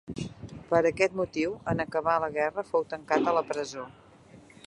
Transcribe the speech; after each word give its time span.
Per 0.69 0.79
aquest 0.89 1.17
motiu 1.19 1.53
en 1.73 1.83
acabar 1.85 2.17
la 2.25 2.31
guerra 2.39 2.65
fou 2.71 2.89
tancat 2.95 3.27
a 3.33 3.37
la 3.39 3.47
presó. 3.53 3.87